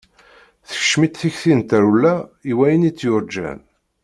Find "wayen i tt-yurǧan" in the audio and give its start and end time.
2.57-3.59